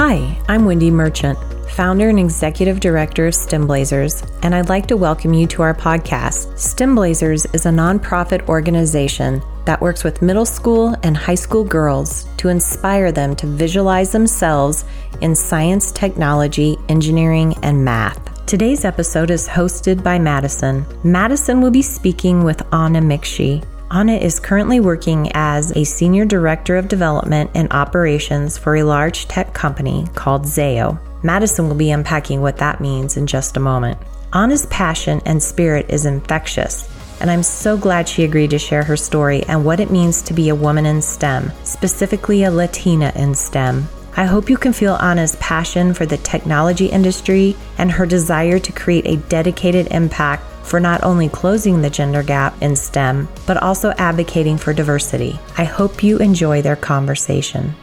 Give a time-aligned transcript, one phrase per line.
[0.00, 1.36] Hi, I'm Wendy Merchant,
[1.70, 6.52] founder and executive director of STEMblazers, and I'd like to welcome you to our podcast.
[6.52, 12.48] STEMblazers is a nonprofit organization that works with middle school and high school girls to
[12.48, 14.84] inspire them to visualize themselves
[15.20, 18.46] in science, technology, engineering, and math.
[18.46, 20.86] Today's episode is hosted by Madison.
[21.02, 23.64] Madison will be speaking with Anna Mikshi.
[23.90, 29.26] Anna is currently working as a senior director of development and operations for a large
[29.28, 30.98] tech company called Zayo.
[31.22, 33.98] Madison will be unpacking what that means in just a moment.
[34.34, 36.86] Anna's passion and spirit is infectious,
[37.20, 40.34] and I'm so glad she agreed to share her story and what it means to
[40.34, 43.88] be a woman in STEM, specifically a Latina in STEM.
[44.18, 48.72] I hope you can feel Anna's passion for the technology industry and her desire to
[48.72, 53.90] create a dedicated impact for not only closing the gender gap in STEM, but also
[53.98, 55.38] advocating for diversity.
[55.56, 57.74] I hope you enjoy their conversation.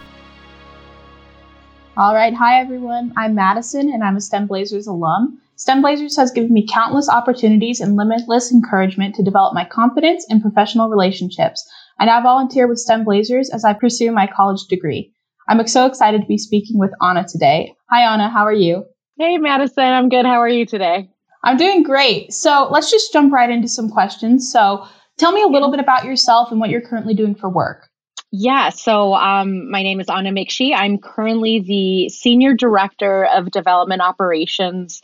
[1.97, 2.33] All right.
[2.33, 3.13] Hi, everyone.
[3.17, 5.41] I'm Madison, and I'm a STEM Blazers alum.
[5.55, 10.41] STEM Blazers has given me countless opportunities and limitless encouragement to develop my confidence and
[10.41, 11.65] professional relationships.
[11.97, 15.13] I now volunteer with STEM Blazers as I pursue my college degree.
[15.47, 17.73] I'm so excited to be speaking with Anna today.
[17.89, 18.29] Hi, Anna.
[18.29, 18.83] How are you?
[19.17, 19.85] Hey, Madison.
[19.85, 20.25] I'm good.
[20.25, 21.09] How are you today?
[21.45, 22.33] I'm doing great.
[22.33, 24.51] So let's just jump right into some questions.
[24.51, 24.85] So
[25.17, 27.87] tell me a little bit about yourself and what you're currently doing for work.
[28.31, 30.73] Yeah, so um, my name is Anna Mikshi.
[30.75, 35.01] I'm currently the Senior Director of Development Operations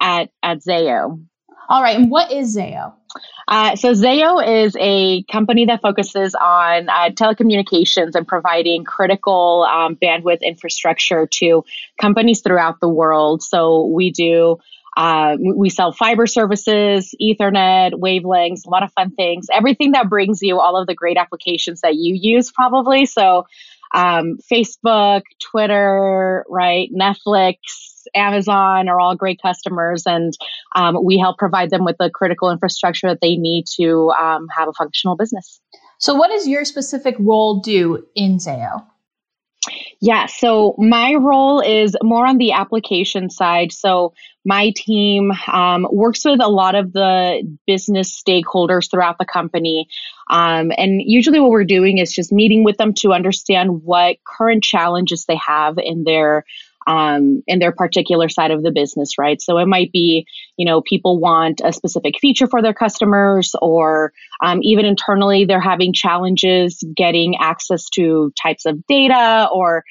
[0.00, 1.24] at, at Zayo.
[1.68, 2.92] All right, and what is Zayo?
[3.46, 9.94] Uh, so Zayo is a company that focuses on uh, telecommunications and providing critical um,
[9.96, 11.64] bandwidth infrastructure to
[12.00, 13.42] companies throughout the world.
[13.42, 14.58] So we do
[14.96, 19.46] uh, we sell fiber services, Ethernet, wavelengths, a lot of fun things.
[19.52, 23.06] Everything that brings you all of the great applications that you use, probably.
[23.06, 23.46] So,
[23.94, 27.56] um, Facebook, Twitter, right, Netflix,
[28.14, 30.32] Amazon are all great customers, and
[30.74, 34.68] um, we help provide them with the critical infrastructure that they need to um, have
[34.68, 35.60] a functional business.
[35.98, 38.84] So, what does your specific role do in Zayo?
[40.00, 43.70] Yeah, so my role is more on the application side.
[43.70, 44.14] So
[44.44, 49.88] my team um, works with a lot of the business stakeholders throughout the company.
[50.28, 54.64] Um, and usually, what we're doing is just meeting with them to understand what current
[54.64, 56.44] challenges they have in their
[56.86, 59.40] um, in their particular side of the business, right?
[59.40, 60.26] So it might be,
[60.56, 64.12] you know, people want a specific feature for their customers, or
[64.42, 69.84] um, even internally, they're having challenges getting access to types of data, or,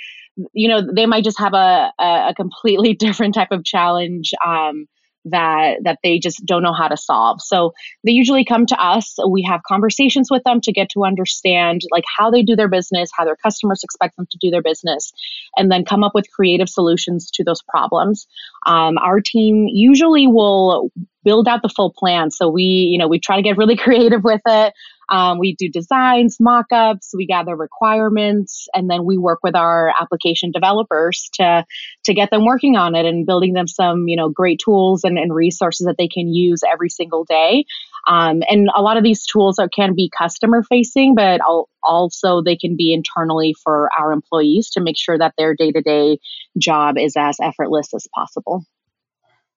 [0.54, 4.32] you know, they might just have a, a, completely different type of challenge.
[4.46, 4.88] Um,
[5.26, 7.42] that that they just don't know how to solve.
[7.42, 7.74] So
[8.04, 9.16] they usually come to us.
[9.28, 13.10] We have conversations with them to get to understand like how they do their business,
[13.16, 15.12] how their customers expect them to do their business,
[15.56, 18.28] and then come up with creative solutions to those problems.
[18.66, 20.92] Um, our team usually will
[21.24, 22.32] build out the full plan.
[22.32, 24.74] So we, you know, we try to get really creative with it.
[25.12, 30.52] Um, we do designs, mock-ups, we gather requirements, and then we work with our application
[30.52, 31.66] developers to
[32.06, 35.18] to get them working on it and building them some, you know, great tools and,
[35.18, 37.66] and resources that they can use every single day.
[38.08, 41.42] Um, and a lot of these tools are, can be customer facing, but
[41.84, 45.82] also they can be internally for our employees to make sure that their day to
[45.82, 46.20] day
[46.58, 48.66] job is as effortless as possible.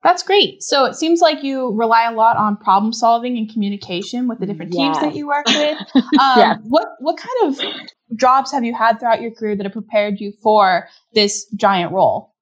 [0.04, 0.62] That's great.
[0.62, 4.44] So it seems like you rely a lot on problem solving and communication with the
[4.44, 4.98] different yes.
[4.98, 5.78] teams that you work with.
[6.20, 6.56] Um, yeah.
[6.62, 7.60] What what kind of
[8.16, 12.33] jobs have you had throughout your career that have prepared you for this giant role?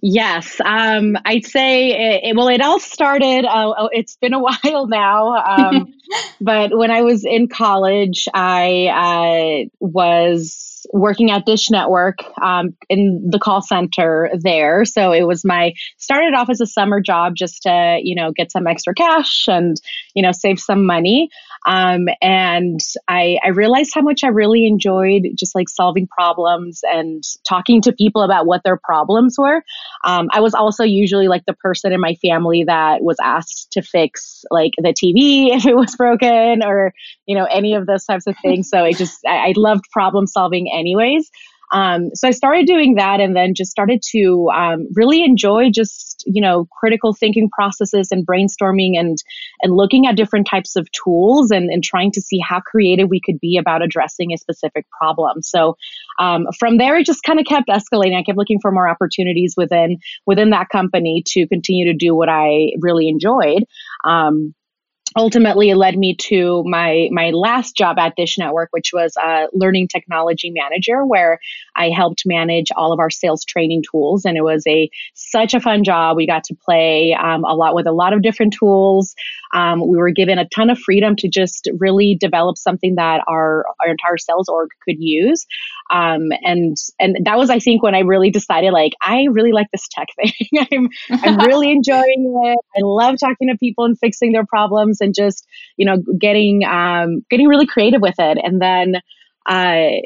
[0.00, 2.48] Yes, um, I'd say it, it, well.
[2.48, 3.44] It all started.
[3.44, 5.92] Uh, oh, it's been a while now, um,
[6.40, 13.28] but when I was in college, I uh, was working at Dish Network um, in
[13.30, 14.84] the call center there.
[14.84, 18.50] So it was my started off as a summer job just to you know get
[18.50, 19.76] some extra cash and
[20.14, 21.28] you know save some money.
[21.66, 27.22] Um, and I, I realized how much I really enjoyed just like solving problems and
[27.48, 29.62] talking to people about what their problems were.
[30.04, 33.82] Um, I was also usually like the person in my family that was asked to
[33.82, 36.92] fix like the TV if it was broken or
[37.26, 38.68] you know any of those types of things.
[38.68, 41.30] So I just I, I loved problem solving anyways.
[41.72, 46.22] Um, so I started doing that and then just started to um, really enjoy just,
[46.26, 49.16] you know, critical thinking processes and brainstorming and,
[49.62, 53.20] and looking at different types of tools and, and trying to see how creative we
[53.24, 55.42] could be about addressing a specific problem.
[55.42, 55.76] So
[56.18, 58.18] um, from there, it just kind of kept escalating.
[58.18, 62.28] I kept looking for more opportunities within, within that company to continue to do what
[62.28, 63.64] I really enjoyed.
[64.04, 64.54] Um,
[65.16, 69.46] ultimately it led me to my my last job at Dish Network, which was a
[69.52, 71.40] learning technology manager, where
[71.76, 75.60] I helped manage all of our sales training tools, and it was a such a
[75.60, 76.16] fun job.
[76.16, 79.14] We got to play um, a lot with a lot of different tools.
[79.54, 83.64] Um, we were given a ton of freedom to just really develop something that our
[83.80, 85.46] our entire sales org could use,
[85.90, 89.68] um, and and that was I think when I really decided like I really like
[89.72, 90.66] this tech thing.
[90.72, 90.88] I'm
[91.22, 92.58] I'm really enjoying it.
[92.76, 95.46] I love talking to people and fixing their problems and just
[95.76, 98.96] you know getting um, getting really creative with it and then
[99.46, 100.00] uh,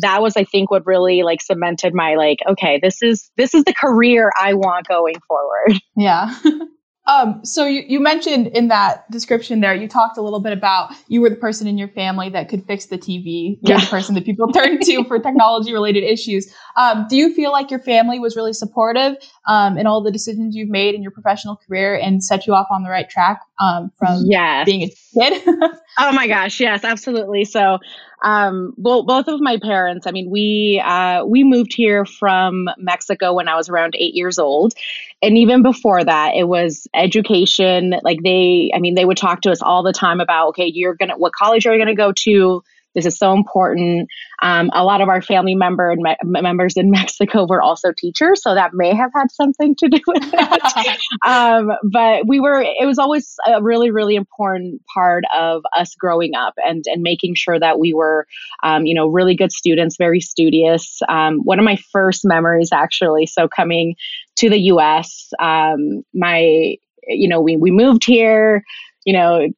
[0.00, 3.64] that was i think what really like cemented my like okay this is this is
[3.64, 6.34] the career i want going forward yeah
[7.06, 10.92] Um, so you, you mentioned in that description there, you talked a little bit about
[11.08, 13.58] you were the person in your family that could fix the TV.
[13.62, 13.84] You're yeah.
[13.84, 16.54] the person that people turn to for technology related issues.
[16.76, 19.16] Um, do you feel like your family was really supportive
[19.48, 22.68] um, in all the decisions you've made in your professional career and set you off
[22.70, 24.64] on the right track um, from yes.
[24.64, 25.42] being a kid?
[25.98, 27.44] oh my gosh, yes, absolutely.
[27.44, 27.78] So
[28.22, 30.06] um, well, both of my parents.
[30.06, 34.38] I mean, we uh, we moved here from Mexico when I was around eight years
[34.38, 34.74] old,
[35.20, 37.94] and even before that, it was education.
[38.02, 40.94] Like they, I mean, they would talk to us all the time about, okay, you're
[40.94, 42.62] gonna, what college are you gonna go to?
[42.94, 44.08] This is so important.
[44.42, 48.42] Um, a lot of our family member and me- members in Mexico were also teachers,
[48.42, 51.00] so that may have had something to do with it.
[51.26, 52.60] um, but we were.
[52.60, 57.34] It was always a really, really important part of us growing up and and making
[57.34, 58.26] sure that we were,
[58.62, 61.00] um, you know, really good students, very studious.
[61.08, 63.94] Um, one of my first memories, actually, so coming
[64.36, 68.64] to the U.S., um, my, you know, we we moved here
[69.04, 69.48] you know,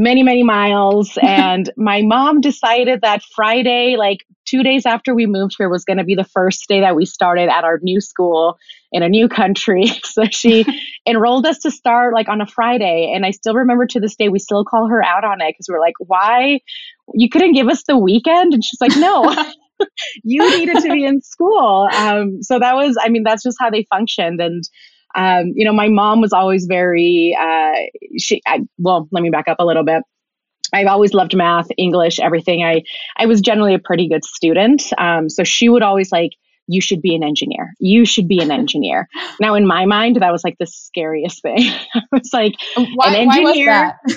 [0.00, 1.16] many, many miles.
[1.22, 5.98] And my mom decided that Friday, like two days after we moved here, was going
[5.98, 8.56] to be the first day that we started at our new school
[8.90, 9.84] in a new country.
[10.04, 10.64] So she
[11.06, 13.12] enrolled us to start like on a Friday.
[13.14, 15.68] And I still remember to this day, we still call her out on it because
[15.68, 16.60] we're like, why?
[17.14, 18.54] You couldn't give us the weekend?
[18.54, 19.32] And she's like, no.
[20.24, 21.88] you needed to be in school.
[21.94, 24.40] Um, so that was, I mean, that's just how they functioned.
[24.40, 24.64] And
[25.14, 27.72] um, you know, my mom was always very, uh,
[28.18, 30.02] she, I, well, let me back up a little bit.
[30.72, 32.62] I've always loved math, English, everything.
[32.62, 32.82] I,
[33.16, 34.84] I was generally a pretty good student.
[34.98, 36.30] Um, so she would always like,
[36.70, 37.74] you should be an engineer.
[37.80, 39.08] You should be an engineer.
[39.40, 41.58] now, in my mind, that was like the scariest thing.
[41.94, 42.54] I was like,
[42.94, 43.98] why, an engineer.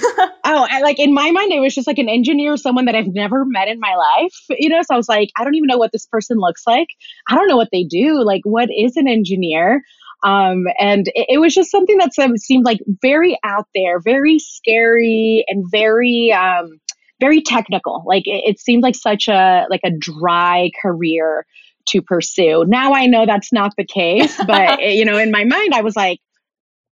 [0.46, 3.08] oh, I, like in my mind, it was just like an engineer, someone that I've
[3.08, 4.36] never met in my life.
[4.52, 6.90] You know, so I was like, I don't even know what this person looks like.
[7.28, 8.24] I don't know what they do.
[8.24, 9.82] Like, what is an engineer?
[10.24, 15.44] Um, and it, it, was just something that seemed like very out there, very scary,
[15.48, 16.80] and very um,
[17.20, 18.04] very technical.
[18.06, 21.46] Like it, it seemed like such a like a dry career
[21.88, 22.64] to pursue.
[22.68, 25.96] Now I know that's not the case, but you know, in my mind, I was
[25.96, 26.20] like,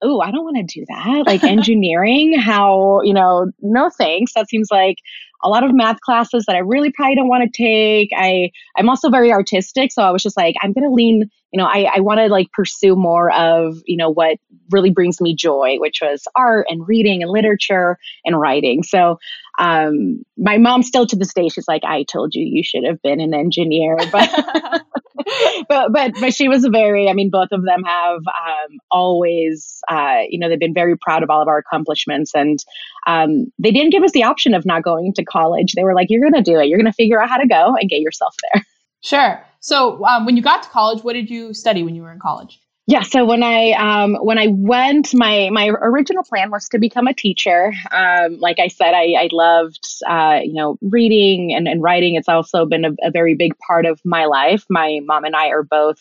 [0.01, 1.23] oh, I don't want to do that.
[1.25, 4.33] Like engineering, how, you know, no thanks.
[4.33, 4.97] That seems like
[5.43, 8.09] a lot of math classes that I really probably don't want to take.
[8.15, 11.65] I I'm also very artistic, so I was just like, I'm gonna lean, you know,
[11.65, 14.37] I, I want to like pursue more of, you know, what
[14.71, 18.83] really brings me joy, which was art and reading and literature and writing.
[18.83, 19.19] So
[19.59, 23.01] um my mom still to this day, she's like, I told you you should have
[23.01, 23.97] been an engineer.
[24.11, 24.83] But
[25.69, 27.09] but but but she was very.
[27.09, 31.23] I mean, both of them have um, always, uh, you know, they've been very proud
[31.23, 32.59] of all of our accomplishments, and
[33.05, 35.73] um, they didn't give us the option of not going to college.
[35.73, 36.67] They were like, "You're going to do it.
[36.67, 38.63] You're going to figure out how to go and get yourself there."
[39.03, 39.43] Sure.
[39.59, 42.19] So, um, when you got to college, what did you study when you were in
[42.19, 42.59] college?
[42.89, 47.05] Yeah, so when I um, when I went, my my original plan was to become
[47.07, 47.73] a teacher.
[47.91, 52.15] Um, like I said, I, I loved uh, you know reading and, and writing.
[52.15, 54.63] It's also been a, a very big part of my life.
[54.69, 55.97] My mom and I are both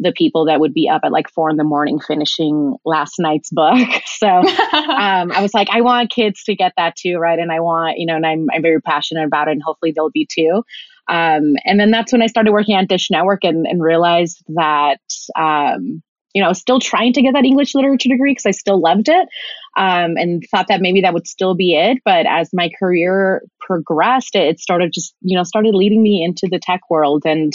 [0.00, 3.50] the people that would be up at like four in the morning finishing last night's
[3.50, 3.78] book.
[4.06, 7.40] So um, I was like, I want kids to get that too, right?
[7.40, 10.10] And I want you know, and I'm I'm very passionate about it, and hopefully they'll
[10.10, 10.62] be too.
[11.08, 15.00] Um, and then that's when I started working on Dish Network and, and realized that
[15.36, 16.02] um,
[16.34, 19.28] you know, still trying to get that English literature degree because I still loved it
[19.76, 21.98] um, and thought that maybe that would still be it.
[22.04, 26.58] But as my career progressed, it started just, you know, started leading me into the
[26.58, 27.22] tech world.
[27.26, 27.52] And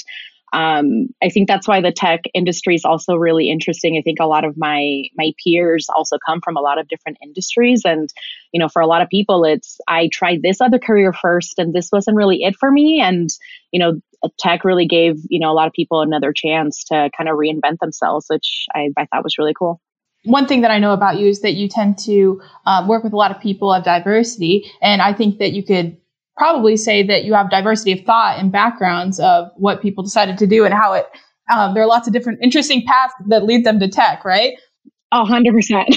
[0.54, 3.98] um, I think that's why the tech industry is also really interesting.
[3.98, 7.18] I think a lot of my my peers also come from a lot of different
[7.22, 8.10] industries, and
[8.54, 11.74] you know, for a lot of people, it's I tried this other career first, and
[11.74, 13.30] this wasn't really it for me, and
[13.72, 14.00] you know,
[14.40, 17.80] tech really gave you know a lot of people another chance to kind of reinvent
[17.82, 19.82] themselves, which I, I thought was really cool.
[20.24, 23.14] One thing that I know about you is that you tend to um, work with
[23.14, 25.98] a lot of people of diversity, and I think that you could
[26.38, 30.48] probably say that you have diversity of thought and backgrounds of what people decided to
[30.48, 31.06] do and how it
[31.52, 34.54] um, there are lots of different interesting paths that lead them to tech right
[35.14, 35.96] hundred percent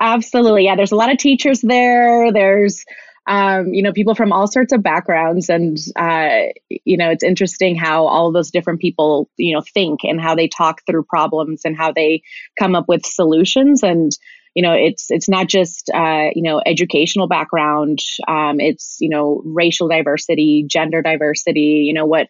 [0.00, 0.64] Absolutely.
[0.64, 2.32] Yeah, there's a lot of teachers there.
[2.32, 2.84] There's
[3.26, 5.48] um, you know, people from all sorts of backgrounds.
[5.48, 10.20] And, uh, you know, it's interesting how all those different people, you know, think and
[10.20, 12.22] how they talk through problems and how they
[12.58, 13.82] come up with solutions.
[13.82, 14.12] And,
[14.54, 17.98] you know, it's, it's not just, uh, you know, educational background.
[18.28, 22.28] Um, it's, you know, racial diversity, gender diversity, you know, what,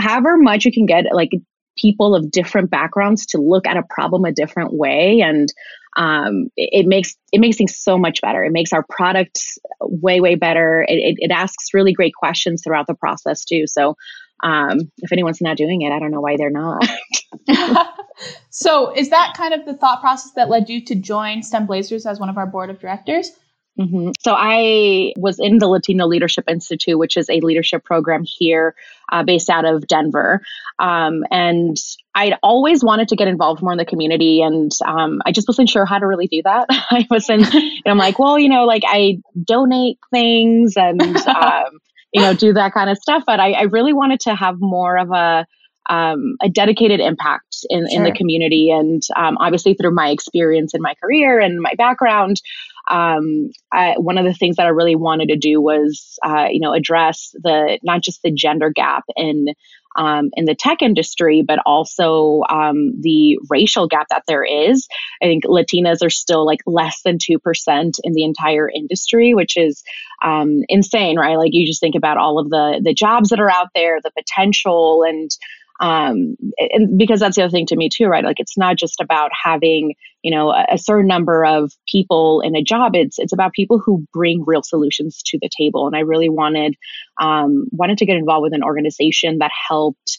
[0.00, 1.30] however much you can get, like,
[1.78, 5.48] people of different backgrounds to look at a problem a different way and
[5.96, 8.44] um, it, it, makes it makes things so much better.
[8.44, 10.84] It makes our products way way better.
[10.86, 13.66] It, it, it asks really great questions throughout the process too.
[13.66, 13.96] So
[14.42, 16.88] um, if anyone's not doing it, I don't know why they're not.
[18.60, 22.04] so is that kind of the thought process that led you to join STEM Blazers
[22.04, 23.30] as one of our board of directors?
[23.78, 24.10] Mm-hmm.
[24.20, 28.74] So I was in the Latino Leadership Institute, which is a leadership program here
[29.10, 30.42] uh, based out of Denver.
[30.78, 31.78] Um, and
[32.14, 35.70] I'd always wanted to get involved more in the community, and um, I just wasn't
[35.70, 36.66] sure how to really do that.
[36.70, 37.46] I wasn't.
[37.86, 41.78] I'm like, well, you know, like I donate things and um,
[42.12, 44.98] you know do that kind of stuff, but I, I really wanted to have more
[44.98, 45.46] of a
[45.90, 47.98] um, a dedicated impact in, sure.
[47.98, 48.70] in the community.
[48.70, 52.40] And um, obviously, through my experience in my career and my background,
[52.88, 56.60] um, I, one of the things that I really wanted to do was, uh, you
[56.60, 59.46] know, address the not just the gender gap in
[59.96, 64.86] um, in the tech industry, but also um, the racial gap that there is.
[65.20, 69.82] I think Latinas are still like less than 2% in the entire industry, which is
[70.22, 71.36] um, insane, right?
[71.36, 74.12] Like you just think about all of the, the jobs that are out there, the
[74.12, 75.30] potential, and
[75.80, 78.24] um, and because that's the other thing to me too right?
[78.24, 82.54] Like it's not just about having you know a, a, certain number of people in
[82.54, 82.94] a job.
[82.94, 85.86] It's it's about people who bring real solutions to the table.
[85.86, 86.74] And i really wanted
[87.20, 90.18] um, wanted to get involved with an organization that helped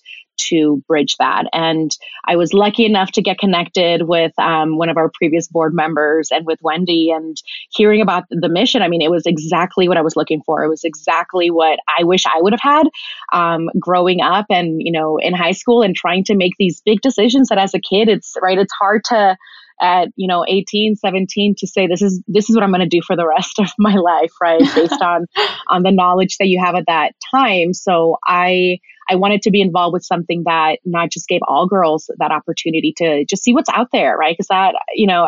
[0.50, 1.46] to bridge that.
[1.54, 1.96] And
[2.26, 6.30] I was lucky enough to get connected with um, one of our previous board members
[6.32, 7.38] and with Wendy and
[7.70, 8.82] hearing about the mission.
[8.82, 10.64] I mean, it was exactly what I was looking for.
[10.64, 12.88] It was exactly what I wish I would have had
[13.34, 17.02] um, growing up and, you know, in high school and trying to make these big
[17.02, 19.38] decisions that as a kid, it's right, it's hard to
[19.82, 22.88] at you know 18 17 to say this is this is what i'm going to
[22.88, 25.26] do for the rest of my life right based on
[25.68, 28.78] on the knowledge that you have at that time so i
[29.10, 32.94] I wanted to be involved with something that not just gave all girls that opportunity
[32.98, 34.34] to just see what's out there, right?
[34.34, 35.28] Because that, you know,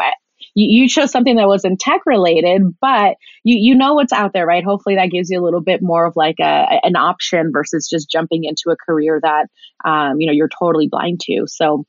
[0.55, 4.45] you, you chose something that wasn't tech related, but you you know what's out there,
[4.45, 4.63] right?
[4.63, 8.09] Hopefully that gives you a little bit more of like a an option versus just
[8.09, 9.47] jumping into a career that
[9.85, 11.43] um, you know you're totally blind to.
[11.47, 11.85] So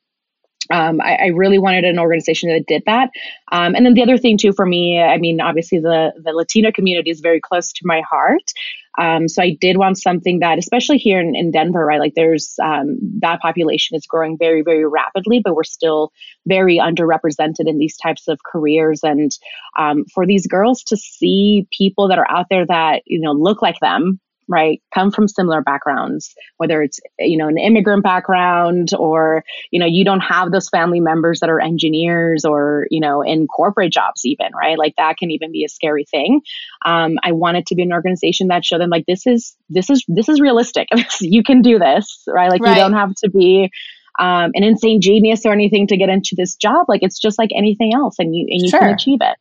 [0.70, 3.10] um, I, I, really wanted an organization that did that.
[3.52, 6.72] Um, and then the other thing too for me, I mean, obviously the the Latino
[6.72, 8.52] community is very close to my heart.
[8.98, 11.98] Um, so I did want something that, especially here in, in Denver, right?
[11.98, 16.12] Like there's um, that population is growing very, very rapidly, but we're still
[16.46, 19.00] very underrepresented in these types of careers.
[19.02, 19.32] And
[19.78, 23.62] um, for these girls to see people that are out there that you know look
[23.62, 29.44] like them, right come from similar backgrounds whether it's you know an immigrant background or
[29.70, 33.46] you know you don't have those family members that are engineers or you know in
[33.46, 34.78] corporate jobs even right?
[34.78, 36.40] Like that can even be a scary thing.
[36.84, 39.90] Um, i want it to be an organization that show them like this is this
[39.90, 40.88] is this is realistic.
[41.20, 42.50] You can do this right?
[42.50, 42.76] Like right.
[42.76, 43.70] you don't have to be
[44.18, 46.86] um, an insane genius or anything to get into this job.
[46.88, 48.80] Like it's just like anything else and you and you sure.
[48.80, 49.36] can achieve it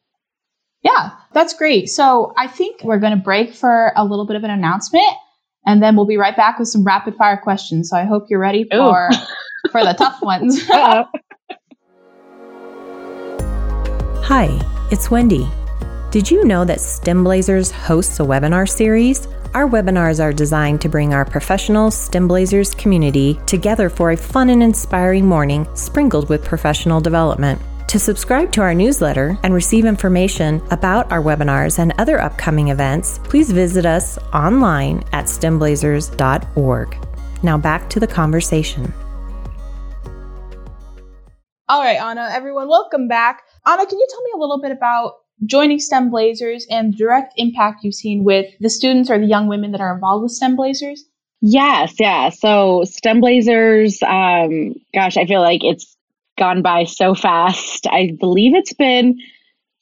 [0.84, 1.90] yeah, that's great.
[1.90, 5.06] So I think we're going to break for a little bit of an announcement
[5.66, 7.90] and then we'll be right back with some rapid fire questions.
[7.90, 9.10] So I hope you're ready for
[9.72, 10.62] for the tough ones.
[14.26, 14.60] Hi,
[14.92, 15.50] it's Wendy.
[16.12, 19.28] Did you know that STEM Blazers hosts a webinar series?
[19.54, 24.50] Our webinars are designed to bring our professional STEM Blazers community together for a fun
[24.50, 27.62] and inspiring morning sprinkled with professional development.
[27.94, 33.20] To subscribe to our newsletter and receive information about our webinars and other upcoming events,
[33.26, 36.98] please visit us online at stemblazers.org.
[37.44, 38.92] Now back to the conversation.
[41.70, 43.44] All right, Anna, everyone, welcome back.
[43.64, 47.36] Anna, can you tell me a little bit about joining STEM Blazers and the direct
[47.38, 50.56] impact you've seen with the students or the young women that are involved with STEM
[50.56, 51.06] Blazers?
[51.42, 52.30] Yes, yeah.
[52.30, 55.93] So STEM Blazers, um, gosh, I feel like it's
[56.38, 57.88] gone by so fast.
[57.88, 59.18] I believe it's been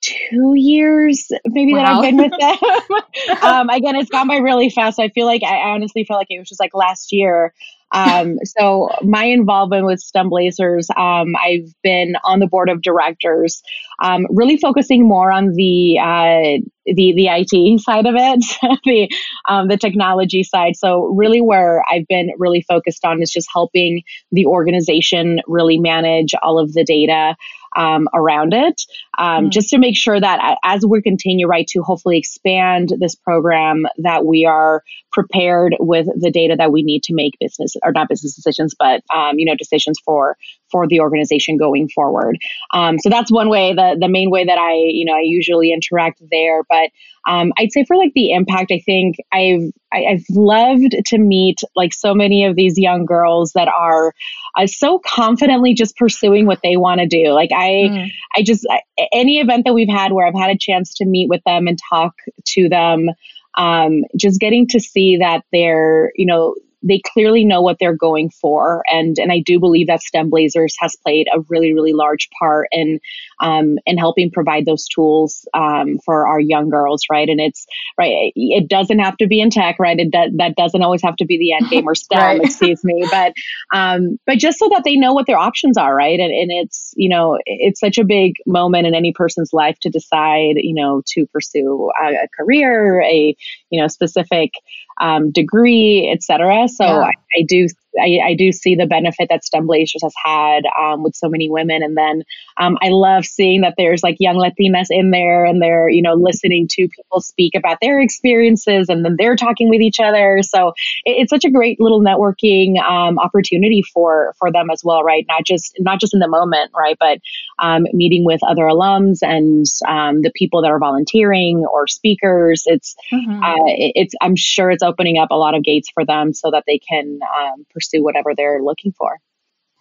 [0.01, 1.79] two years maybe wow.
[1.79, 3.43] that I've been with them.
[3.43, 4.99] um, again, it's gone by really fast.
[4.99, 7.53] I feel like I honestly feel like it was just like last year.
[7.93, 13.61] Um, so my involvement with STEM Blazers, um, I've been on the board of directors,
[14.01, 19.09] um, really focusing more on the uh, the the IT side of it, the
[19.49, 20.75] um, the technology side.
[20.75, 26.33] So really, where I've been really focused on is just helping the organization really manage
[26.41, 27.35] all of the data
[27.75, 28.81] um, around it,
[29.17, 29.51] um, mm.
[29.51, 34.25] just to make sure that as we continue, right, to hopefully expand this program, that
[34.25, 38.35] we are prepared with the data that we need to make business or not business
[38.35, 40.37] decisions, but um, you know decisions for
[40.71, 42.37] for the organization going forward.
[42.73, 43.73] Um, so that's one way.
[43.73, 46.89] The the main way that I you know I usually interact there, but
[47.27, 51.59] um, I'd say for like the impact, I think I've I, have loved to meet
[51.75, 54.13] like so many of these young girls that are
[54.57, 57.31] uh, so confidently just pursuing what they want to do.
[57.31, 58.07] Like I mm.
[58.35, 61.29] I just I, any event that we've had where I've had a chance to meet
[61.29, 62.13] with them and talk
[62.49, 63.09] to them
[63.57, 68.29] um, just getting to see that they're, you know, they clearly know what they're going
[68.29, 68.83] for.
[68.91, 72.67] And, and I do believe that STEM Blazers has played a really, really large part
[72.71, 72.99] in,
[73.39, 77.03] um, in helping provide those tools, um, for our young girls.
[77.09, 77.29] Right.
[77.29, 77.65] And it's
[77.97, 78.31] right.
[78.35, 79.99] It doesn't have to be in tech, right.
[79.99, 82.41] It, that, that doesn't always have to be the end game or STEM, right.
[82.41, 83.05] excuse me.
[83.09, 83.33] But,
[83.73, 85.95] um, but just so that they know what their options are.
[85.95, 86.19] Right.
[86.19, 89.89] And, and it's, you know, it's such a big moment in any person's life to
[89.89, 93.35] decide, you know, to pursue a, a career, a,
[93.69, 94.53] you know, specific,
[94.99, 96.67] um, degree, etc.
[96.67, 96.99] So yeah.
[96.99, 97.67] I, I, do
[97.99, 101.49] I, I, do see the benefit that STEM Blazers has had um, with so many
[101.49, 101.83] women.
[101.83, 102.23] And then
[102.57, 106.13] um, I love seeing that there's like young Latinas in there and they're, you know,
[106.13, 110.39] listening to people speak about their experiences and then they're talking with each other.
[110.41, 110.69] So
[111.05, 115.25] it, it's such a great little networking um, opportunity for, for them as well, right?
[115.27, 116.97] Not just, not just in the moment, right?
[116.99, 117.19] But
[117.59, 122.63] um, meeting with other alums and um, the people that are volunteering or speakers.
[122.65, 123.43] It's, mm-hmm.
[123.43, 126.51] uh, it, it's, I'm sure it's opening up a lot of gates for them so
[126.51, 129.19] that they can um, pursue whatever they're looking for.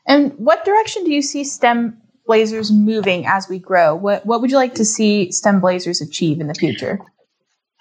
[0.06, 3.94] And what direction do you see STEM Blazers moving as we grow?
[3.94, 7.00] What what would you like to see STEM Blazers achieve in the future?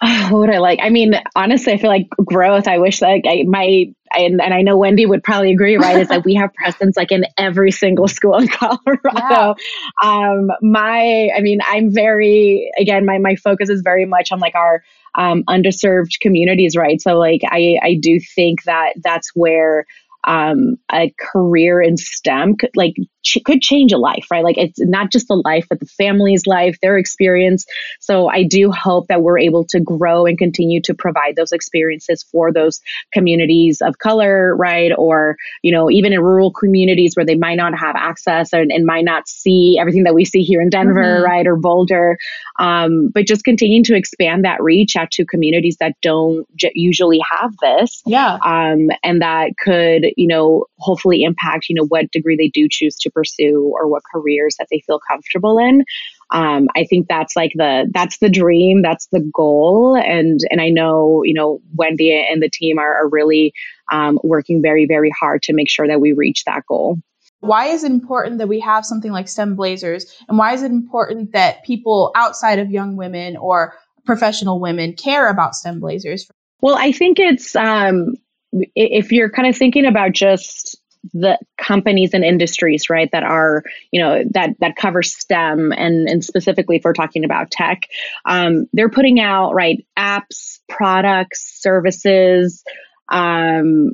[0.00, 0.80] what would I like?
[0.82, 2.66] I mean, honestly, I feel like growth.
[2.66, 5.98] I wish like I my and, and I know Wendy would probably agree, right?
[5.98, 8.90] Is that we have presence like in every single school in Colorado.
[9.14, 9.54] Yeah.
[10.02, 14.54] Um, my, I mean, I'm very again, my my focus is very much on like
[14.54, 14.82] our
[15.16, 17.00] um, underserved communities, right?
[17.00, 19.84] So like I I do think that that's where
[20.24, 24.44] um, a career in STEM like ch- could change a life, right?
[24.44, 27.66] Like it's not just the life, but the family's life, their experience.
[27.98, 32.22] So I do hope that we're able to grow and continue to provide those experiences
[32.22, 32.80] for those
[33.12, 34.92] communities of color, right?
[34.96, 38.86] Or you know, even in rural communities where they might not have access and, and
[38.86, 41.24] might not see everything that we see here in Denver, mm-hmm.
[41.24, 42.18] right, or Boulder.
[42.58, 47.20] Um, but just continuing to expand that reach out to communities that don't j- usually
[47.30, 52.36] have this, yeah, um, and that could you know, hopefully impact, you know, what degree
[52.36, 55.84] they do choose to pursue or what careers that they feel comfortable in.
[56.30, 60.68] Um, I think that's like the that's the dream, that's the goal, and and I
[60.68, 63.52] know you know Wendy and the team are, are really
[63.90, 66.98] um, working very very hard to make sure that we reach that goal.
[67.40, 70.70] Why is it important that we have something like STEM Blazers, and why is it
[70.70, 76.28] important that people outside of young women or professional women care about STEM Blazers?
[76.60, 78.14] Well, I think it's um,
[78.52, 80.79] if you're kind of thinking about just
[81.14, 86.24] the companies and industries right that are you know that that cover stem and and
[86.24, 87.82] specifically if we're talking about tech
[88.26, 92.62] um, they're putting out right apps products services
[93.10, 93.92] um,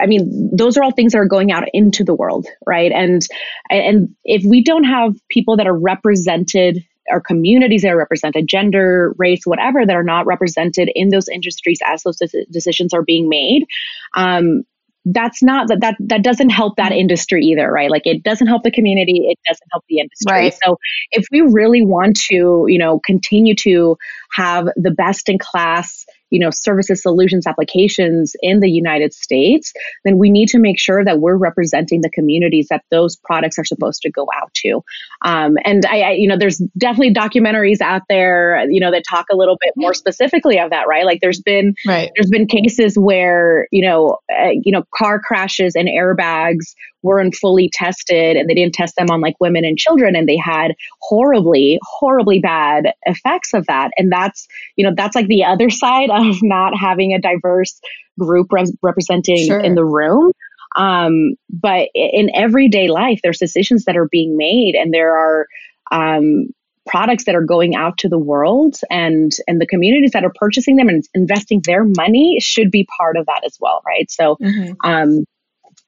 [0.00, 2.90] I mean, those are all things that are going out into the world, right?
[2.92, 3.26] And
[3.68, 9.14] and if we don't have people that are represented or communities that are represented, gender,
[9.18, 13.66] race, whatever, that are not represented in those industries as those decisions are being made.
[14.14, 14.62] Um,
[15.04, 17.00] that's not that that that doesn't help that mm-hmm.
[17.00, 17.90] industry either right?
[17.90, 20.32] Like it doesn't help the community it doesn't help the industry.
[20.32, 20.54] Right.
[20.62, 20.78] so
[21.10, 23.96] if we really want to you know continue to
[24.32, 26.01] have the best in class
[26.32, 29.72] you know services solutions applications in the united states
[30.04, 33.64] then we need to make sure that we're representing the communities that those products are
[33.64, 34.82] supposed to go out to.
[35.24, 39.26] Um, and I, I, you know there's definitely documentaries out there you know that talk
[39.32, 41.04] a little bit more specifically of that right?
[41.04, 42.10] Like there's been right.
[42.16, 47.70] there's been cases where you know uh, you know car crashes and airbags weren't fully
[47.72, 51.78] tested and they didn't test them on like women and children and they had horribly
[51.82, 56.36] horribly bad effects of that and that's you know that's like the other side of
[56.42, 57.80] not having a diverse
[58.18, 58.48] group
[58.82, 59.60] representing sure.
[59.60, 60.32] in the room
[60.76, 65.46] um, but in everyday life there's decisions that are being made and there are
[65.90, 66.46] um,
[66.86, 70.76] products that are going out to the world and and the communities that are purchasing
[70.76, 74.72] them and investing their money should be part of that as well right so mm-hmm.
[74.84, 75.24] um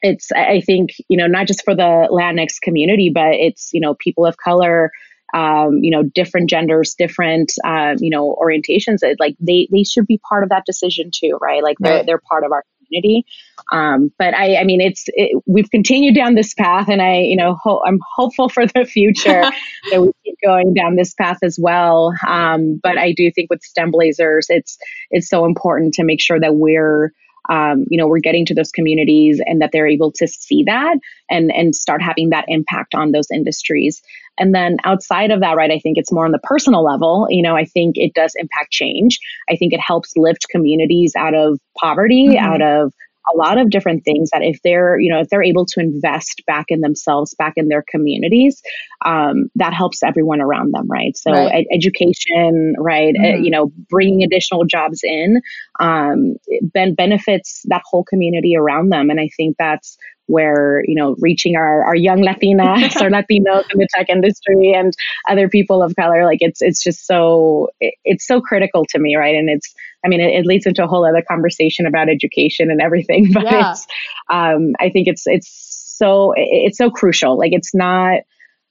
[0.05, 3.95] it's I think you know not just for the Latinx community, but it's you know
[3.95, 4.93] people of color,
[5.33, 8.99] um, you know different genders, different uh, you know orientations.
[9.19, 11.63] Like they they should be part of that decision too, right?
[11.63, 12.07] Like they're right.
[12.07, 13.25] they're part of our community.
[13.73, 17.37] Um, but I, I mean, it's it, we've continued down this path, and I, you
[17.37, 19.43] know, ho- I'm hopeful for the future
[19.91, 22.13] that we keep going down this path as well.
[22.29, 24.77] Um, but I do think with STEM Blazers, it's
[25.11, 27.13] it's so important to make sure that we're
[27.49, 30.99] um, you know we're getting to those communities and that they're able to see that
[31.31, 34.03] and and start having that impact on those industries.
[34.37, 37.27] And then outside of that right i think it's more on the personal level.
[37.31, 39.19] You know i think it does impact change.
[39.51, 42.45] I think it helps lift communities out of poverty mm-hmm.
[42.45, 42.93] out of
[43.33, 46.43] a lot of different things that if they're you know if they're able to invest
[46.47, 48.63] back in themselves back in their communities
[49.05, 51.53] um, that helps everyone around them right so right.
[51.53, 53.37] Ed- education right mm-hmm.
[53.37, 55.41] uh, you know bringing additional jobs in
[55.81, 61.17] um, ben- benefits that whole community around them and i think that's where you know
[61.21, 64.93] reaching our, our young Latinas or Latinos in the tech industry and
[65.29, 69.17] other people of color like it's it's just so it, it's so critical to me
[69.17, 69.35] right?
[69.35, 72.81] And it's I mean it, it, leads into a whole other conversation about education and
[72.81, 73.73] everything but yeah.
[73.73, 73.87] it's
[74.31, 77.39] um, I think it's it's so it's so crucial.
[77.39, 78.21] Like it's not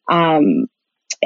[0.09, 0.67] um,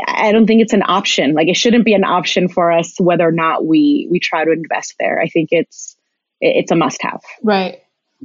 [0.07, 1.33] I don't think it's an option.
[1.33, 4.51] Like it shouldn't be an option for us whether or not we we try to
[4.51, 5.19] invest there.
[5.19, 5.95] I think it's
[6.39, 7.81] it's a must have right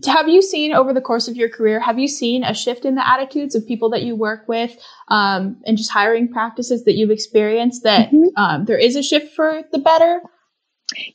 [0.06, 2.94] have you seen over the course of your career have you seen a shift in
[2.94, 4.76] the attitudes of people that you work with
[5.08, 8.24] um, and just hiring practices that you've experienced that mm-hmm.
[8.36, 10.20] um, there is a shift for the better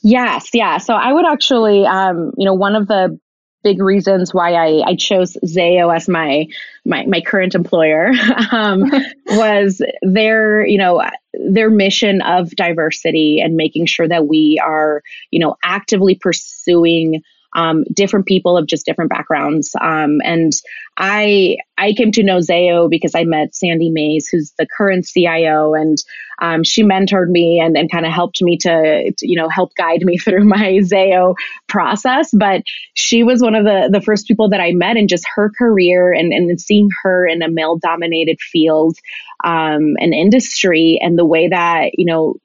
[0.04, 3.20] yes yeah so i would actually um, you know one of the
[3.64, 6.46] big reasons why I, I chose Zayo as my
[6.86, 8.12] my, my current employer
[8.52, 8.84] um,
[9.28, 15.40] was their you know their mission of diversity and making sure that we are you
[15.40, 17.24] know actively pursuing
[17.58, 19.76] um, different people of just different backgrounds.
[19.82, 20.54] Um, and
[20.96, 25.74] I I came to know Zayo because I met Sandy Mays, who's the current CIO,
[25.74, 25.98] and
[26.40, 29.74] um, she mentored me and, and kind of helped me to, to, you know help
[29.76, 31.36] guide me through my Zayo
[31.68, 32.30] process.
[32.32, 32.62] But
[32.94, 36.14] she was one of the the first people that I met, and just her career
[36.14, 38.98] and and seeing her in a male dominated field
[39.44, 42.36] um, and industry, and the way that you know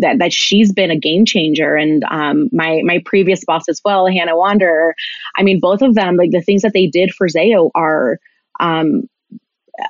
[0.00, 4.06] that that she's been a game changer and um, my my previous boss as well
[4.06, 4.94] hannah wanderer
[5.36, 8.18] i mean both of them like the things that they did for zayo are
[8.60, 9.08] um,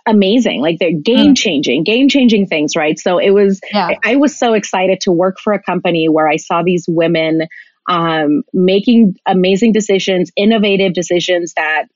[0.06, 1.36] amazing like they're game mm.
[1.36, 3.88] changing game changing things right so it was yeah.
[3.88, 7.42] I, I, was so excited to work for a company where i saw these women
[7.86, 11.86] um, making amazing decisions innovative decisions that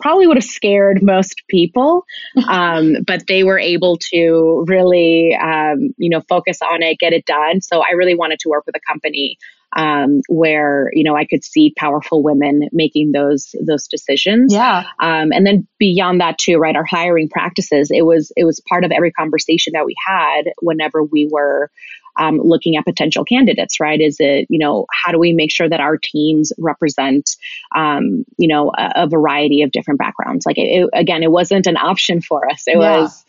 [0.00, 2.04] probably would have scared most people,
[2.48, 7.24] um, but they were able to really, um, you know, focus on it, get it
[7.26, 7.60] done.
[7.60, 9.38] So I really wanted to work with a company
[9.76, 14.52] um, where you know I could see powerful women making those those decisions.
[14.52, 14.84] Yeah.
[15.00, 16.74] Um, and then beyond that too, right?
[16.74, 17.90] Our hiring practices.
[17.92, 21.70] It was it was part of every conversation that we had whenever we were
[22.18, 24.00] um, looking at potential candidates, right?
[24.00, 27.30] Is it, you know, how do we make sure that our teams represent,
[27.74, 30.44] um, you know, a, a, variety of different backgrounds?
[30.44, 32.64] Like, it, it, again, it wasn't an option for us.
[32.66, 33.00] It yeah.
[33.00, 33.24] was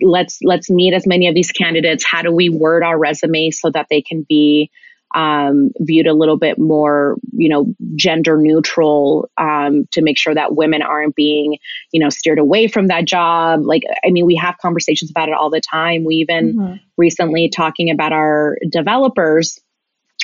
[0.00, 2.04] let's let's meet as many of these candidates.
[2.04, 4.70] How do we word our resume so that they can be
[5.14, 10.54] um, viewed a little bit more, you know, gender neutral um, to make sure that
[10.54, 11.58] women aren't being,
[11.92, 13.60] you know, steered away from that job.
[13.64, 16.04] Like, I mean, we have conversations about it all the time.
[16.04, 16.74] We even mm-hmm.
[16.96, 19.58] recently talking about our developers.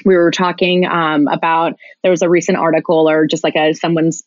[0.05, 4.22] We were talking um, about there was a recent article or just like a someone's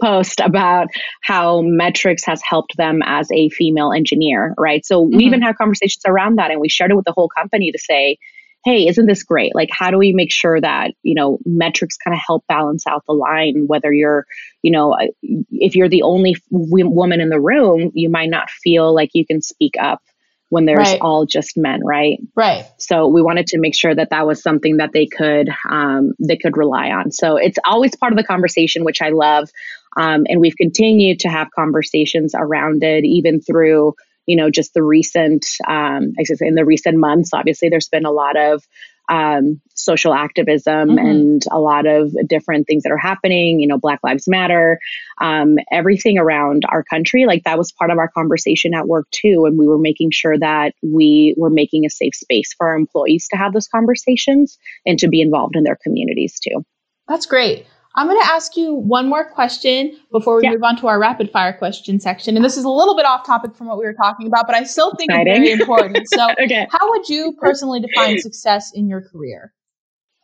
[0.00, 0.88] post about
[1.22, 4.84] how metrics has helped them as a female engineer, right?
[4.84, 5.16] So mm-hmm.
[5.16, 7.78] we even had conversations around that and we shared it with the whole company to
[7.78, 8.18] say,
[8.64, 9.54] hey, isn't this great?
[9.54, 13.04] Like, how do we make sure that, you know, metrics kind of help balance out
[13.06, 13.64] the line?
[13.66, 14.24] Whether you're,
[14.62, 15.06] you know, uh,
[15.50, 19.26] if you're the only w- woman in the room, you might not feel like you
[19.26, 20.00] can speak up
[20.48, 21.00] when there's right.
[21.00, 22.18] all just men, right?
[22.36, 22.64] Right.
[22.78, 26.36] So we wanted to make sure that that was something that they could um, they
[26.36, 27.10] could rely on.
[27.10, 29.50] So it's always part of the conversation, which I love,
[29.96, 33.94] um, and we've continued to have conversations around it, even through
[34.26, 38.06] you know, just the recent, um, I guess in the recent months, obviously there's been
[38.06, 38.62] a lot of
[39.08, 40.98] um, social activism mm-hmm.
[40.98, 44.78] and a lot of different things that are happening, you know, Black Lives Matter,
[45.20, 47.26] um, everything around our country.
[47.26, 49.44] Like that was part of our conversation at work too.
[49.46, 53.28] And we were making sure that we were making a safe space for our employees
[53.28, 56.64] to have those conversations and to be involved in their communities too.
[57.06, 57.66] That's great.
[57.96, 60.50] I'm going to ask you one more question before we yeah.
[60.50, 62.34] move on to our rapid fire question section.
[62.34, 64.56] And this is a little bit off topic from what we were talking about, but
[64.56, 65.32] I still think Exciting.
[65.32, 66.08] it's very important.
[66.08, 66.66] So, okay.
[66.70, 69.52] how would you personally define success in your career?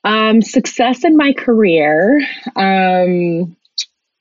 [0.03, 2.27] Um, success in my career.
[2.57, 3.57] Um,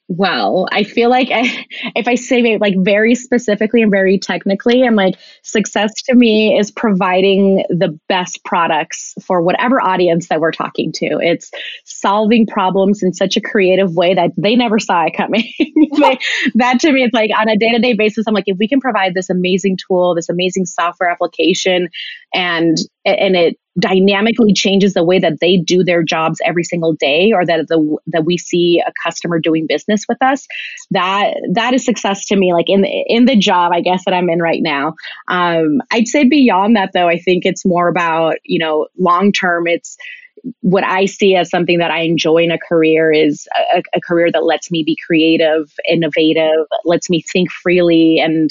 [0.09, 0.67] well.
[0.71, 4.95] I feel like I, if I say it like very specifically and very technically, I'm
[4.95, 10.91] like success to me is providing the best products for whatever audience that we're talking
[10.93, 11.19] to.
[11.21, 11.51] It's
[11.85, 15.43] solving problems in such a creative way that they never saw it coming.
[16.55, 18.67] that to me, it's like on a day to day basis, I'm like, if we
[18.67, 21.89] can provide this amazing tool, this amazing software application,
[22.33, 27.31] and and it dynamically changes the way that they do their jobs every single day
[27.33, 30.47] or that the that we see a customer doing business with us
[30.91, 34.13] that that is success to me like in the, in the job i guess that
[34.13, 34.93] i'm in right now.
[35.27, 39.67] Um, i'd say beyond that though i think it's more about you know long term
[39.67, 39.97] it's
[40.61, 44.31] what I see as something that I enjoy in a career is a, a, career
[44.31, 48.49] that lets me be creative, innovative, lets me think freely, and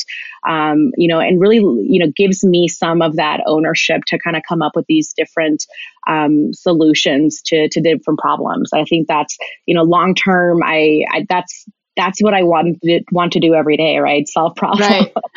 [0.48, 4.36] um, you know, and really, you know, gives me some of that ownership to kind
[4.36, 5.66] of come up with these different
[6.06, 8.70] um, solutions to to different problems.
[8.72, 10.62] I think that's you know, long term.
[10.64, 11.66] I, I that's
[11.98, 14.26] that's what I want to, want to do every day, right?
[14.28, 14.88] Solve problems.
[14.88, 15.12] Right.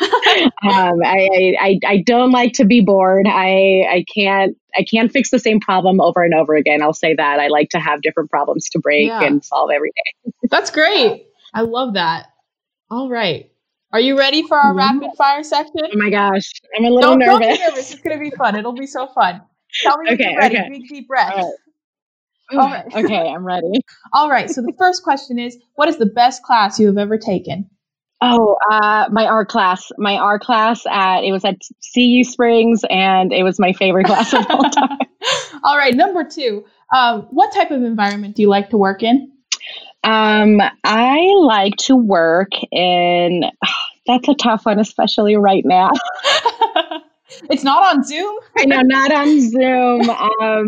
[0.62, 3.26] um, I, I, I don't like to be bored.
[3.28, 6.80] I, I can't I can't fix the same problem over and over again.
[6.82, 7.38] I'll say that.
[7.38, 9.22] I like to have different problems to break yeah.
[9.22, 10.32] and solve every day.
[10.50, 11.26] that's great.
[11.52, 12.28] I love that.
[12.90, 13.50] All right.
[13.92, 15.00] Are you ready for our mm-hmm.
[15.00, 15.82] rapid fire section?
[15.84, 16.52] Oh my gosh.
[16.76, 17.46] I'm a little don't, nervous.
[17.46, 17.92] Don't be nervous.
[17.92, 18.56] It's going to be fun.
[18.56, 19.42] It'll be so fun.
[19.82, 20.58] Tell me okay, ready.
[20.58, 20.68] Okay.
[20.70, 21.44] Big deep breath.
[22.52, 22.86] All right.
[22.94, 23.80] okay, I'm ready.
[24.12, 24.50] All right.
[24.50, 27.68] So the first question is What is the best class you have ever taken?
[28.20, 29.90] Oh, uh, my art class.
[29.98, 31.56] My art class at it was at
[31.92, 34.98] CU Springs, and it was my favorite class of all time.
[35.64, 36.64] all right, number two.
[36.94, 39.32] Um, what type of environment do you like to work in?
[40.04, 43.42] Um, I like to work in.
[43.44, 43.72] Oh,
[44.06, 45.90] that's a tough one, especially right now.
[47.50, 48.34] It's not on Zoom.
[48.58, 50.10] I know, not on Zoom.
[50.10, 50.66] Um,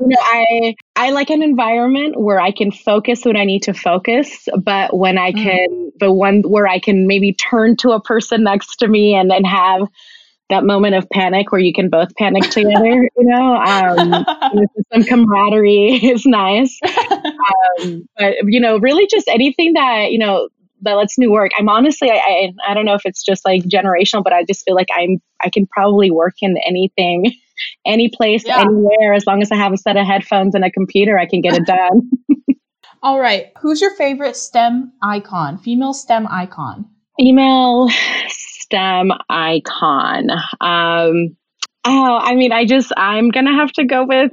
[0.00, 3.74] you know, I I like an environment where I can focus when I need to
[3.74, 5.42] focus, but when I mm.
[5.42, 5.90] can, mm.
[5.98, 9.44] but one where I can maybe turn to a person next to me and then
[9.44, 9.88] have
[10.50, 13.02] that moment of panic where you can both panic together.
[13.16, 14.24] you know, um,
[14.92, 16.78] some camaraderie is nice.
[16.84, 20.48] Um, but you know, really, just anything that you know
[20.82, 21.50] that lets me work.
[21.58, 24.64] I'm honestly, I, I, I don't know if it's just like generational, but I just
[24.64, 27.32] feel like I'm I can probably work in anything,
[27.86, 28.60] any place, yeah.
[28.60, 31.40] anywhere, as long as I have a set of headphones and a computer, I can
[31.40, 32.10] get it done.
[33.02, 35.58] All right, who's your favorite STEM icon?
[35.58, 36.86] Female STEM icon.
[37.18, 37.88] Female
[38.28, 40.30] STEM icon.
[40.60, 41.36] Um,
[41.84, 44.32] oh, I mean, I just I'm gonna have to go with.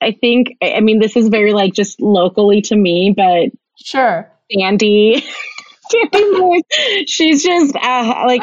[0.00, 3.50] I think I mean this is very like just locally to me, but
[3.84, 4.30] sure.
[4.52, 5.24] Sandy
[7.06, 8.42] she's just uh, like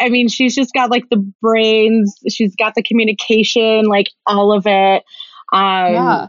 [0.00, 2.16] i mean she's just got like the brains.
[2.28, 5.02] She's got the communication like all of it.
[5.52, 6.26] Um yeah.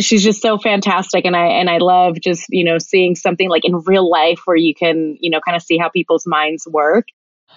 [0.00, 3.64] she's just so fantastic and i and i love just you know seeing something like
[3.64, 7.06] in real life where you can you know kind of see how people's minds work.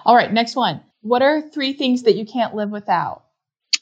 [0.05, 0.81] All right next one.
[1.01, 3.23] What are three things that you can't live without?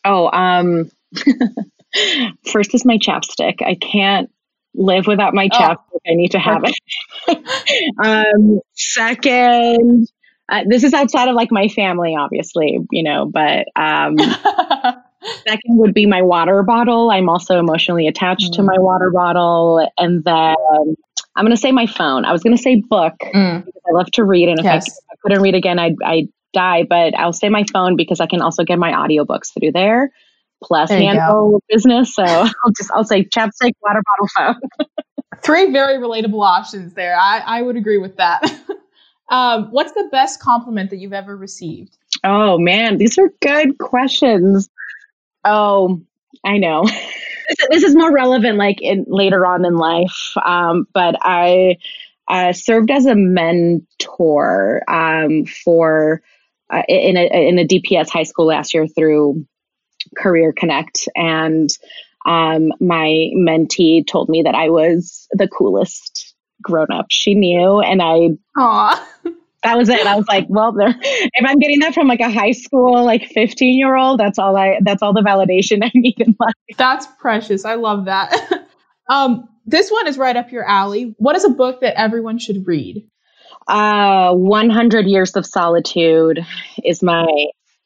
[0.04, 0.90] Oh um
[2.52, 3.62] first is my chapstick.
[3.62, 4.30] I can't
[4.78, 6.02] live without my oh, chapstick.
[6.08, 7.96] I need to have it.
[8.04, 10.08] um, second,
[10.50, 14.18] uh, this is outside of like my family, obviously, you know, but um,
[15.48, 17.12] second would be my water bottle.
[17.12, 18.56] I'm also emotionally attached mm.
[18.56, 19.90] to my water bottle.
[19.98, 20.56] And then
[21.36, 22.24] I'm going to say my phone.
[22.24, 23.66] I was going to say book mm.
[23.66, 24.48] because I love to read.
[24.48, 24.86] And if, yes.
[24.86, 26.84] I, if I, couldn't read again, I'd, I'd die.
[26.88, 30.12] But I'll say my phone because I can also get my audiobooks through there
[30.64, 32.16] plus handle business.
[32.16, 34.88] So I'll just I'll say chapstick, water bottle, phone.
[35.44, 37.16] Three very relatable options there.
[37.16, 38.42] I, I would agree with that.
[39.30, 41.98] um, what's the best compliment that you've ever received?
[42.24, 44.70] Oh man, these are good questions.
[45.46, 46.02] Oh,
[46.44, 46.86] I know.
[47.70, 50.34] this is more relevant like in later on in life.
[50.44, 51.78] Um, but I
[52.28, 56.22] uh, served as a mentor um, for
[56.70, 59.46] uh, in a in a DPS high school last year through
[60.16, 61.08] Career Connect.
[61.16, 61.70] And
[62.26, 67.80] um, my mentee told me that I was the coolest grown up she knew.
[67.80, 69.00] And I, Aww.
[69.64, 70.06] that was it.
[70.06, 73.26] I was like, well, there, if I'm getting that from like a high school, like
[73.28, 76.54] 15 year old, that's all I, that's all the validation I need in life.
[76.78, 77.66] That's precious.
[77.66, 78.34] I love that.
[79.10, 81.16] um, this one is right up your alley.
[81.18, 83.08] What is a book that everyone should read?
[83.68, 86.40] Uh, 100 Years of Solitude
[86.84, 87.28] is my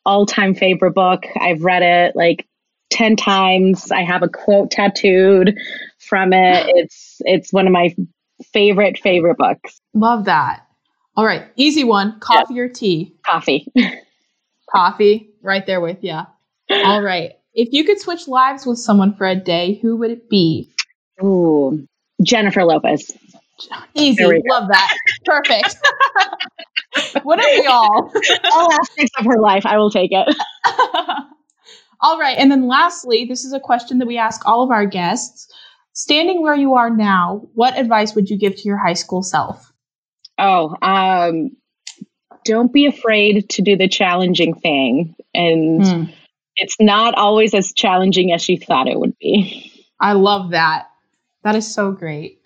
[0.06, 1.26] all time favorite book.
[1.40, 2.48] I've read it like
[2.92, 3.92] 10 times.
[3.92, 5.58] I have a quote tattooed
[6.00, 6.68] from it.
[6.76, 7.96] It's it's one of my
[8.52, 9.80] favorite favorite books.
[9.94, 10.66] Love that.
[11.16, 12.20] All right, easy one.
[12.20, 13.14] Coffee or tea?
[13.26, 13.68] Coffee.
[14.72, 16.20] Coffee, right there with you.
[16.70, 17.34] All right.
[17.54, 20.70] If you could switch lives with someone for a day, who would it be?
[21.22, 21.86] Ooh,
[22.24, 23.12] Jennifer Lopez.
[23.94, 24.24] Easy.
[24.24, 24.96] Love that.
[25.26, 25.76] Perfect.
[27.24, 28.12] Wouldn't we all?
[28.54, 29.66] all aspects of her life.
[29.66, 30.36] I will take it.
[32.02, 32.38] all right.
[32.38, 35.48] And then lastly, this is a question that we ask all of our guests.
[35.94, 39.74] Standing where you are now, what advice would you give to your high school self?
[40.38, 41.52] Oh, um,
[42.46, 45.16] don't be afraid to do the challenging thing.
[45.34, 46.04] And hmm.
[46.56, 49.86] it's not always as challenging as you thought it would be.
[50.00, 50.88] I love that.
[51.44, 52.41] That is so great.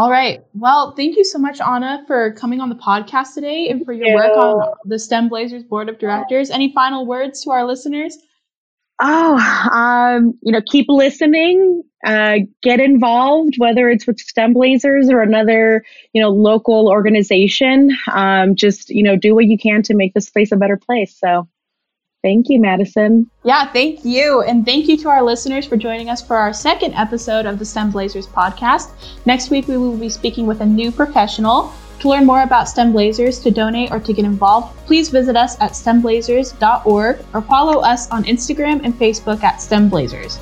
[0.00, 0.42] All right.
[0.54, 4.14] Well, thank you so much, Anna, for coming on the podcast today and for your
[4.14, 6.48] work on the STEM Blazers Board of Directors.
[6.48, 8.16] Any final words to our listeners?
[8.98, 9.36] Oh,
[9.70, 15.84] um, you know, keep listening, uh, get involved, whether it's with STEM Blazers or another,
[16.14, 17.94] you know, local organization.
[18.10, 21.14] Um, just, you know, do what you can to make this place a better place.
[21.14, 21.46] So
[22.22, 23.30] thank you, Madison.
[23.44, 24.42] Yeah, thank you.
[24.42, 27.64] And thank you to our listeners for joining us for our second episode of the
[27.64, 28.90] STEM Blazers podcast.
[29.26, 31.72] Next week, we will be speaking with a new professional.
[32.00, 35.60] To learn more about STEM Blazers, to donate, or to get involved, please visit us
[35.60, 40.38] at stemblazers.org or follow us on Instagram and Facebook at STEM Blazers.